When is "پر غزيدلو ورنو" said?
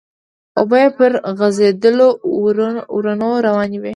0.97-3.29